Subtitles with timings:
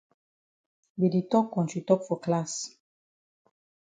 [0.99, 2.53] Dey di tok kontri tok for class.